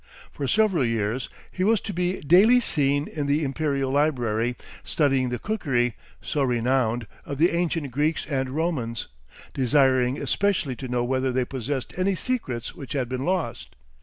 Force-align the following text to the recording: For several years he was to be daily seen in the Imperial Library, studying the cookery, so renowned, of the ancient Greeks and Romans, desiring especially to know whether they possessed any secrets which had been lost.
For 0.31 0.47
several 0.47 0.83
years 0.83 1.29
he 1.51 1.63
was 1.63 1.79
to 1.81 1.93
be 1.93 2.21
daily 2.21 2.59
seen 2.59 3.07
in 3.07 3.27
the 3.27 3.43
Imperial 3.43 3.91
Library, 3.91 4.55
studying 4.83 5.29
the 5.29 5.37
cookery, 5.37 5.95
so 6.23 6.41
renowned, 6.41 7.05
of 7.23 7.37
the 7.37 7.51
ancient 7.55 7.91
Greeks 7.91 8.25
and 8.25 8.49
Romans, 8.49 9.09
desiring 9.53 10.17
especially 10.19 10.75
to 10.77 10.87
know 10.87 11.03
whether 11.03 11.31
they 11.31 11.45
possessed 11.45 11.93
any 11.99 12.15
secrets 12.15 12.73
which 12.73 12.93
had 12.93 13.09
been 13.09 13.25
lost. 13.25 13.75